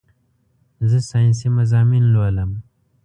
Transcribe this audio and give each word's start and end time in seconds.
زه 0.89 0.99
سائنسي 1.09 1.47
مضامين 1.55 2.03
لولم 2.13 2.51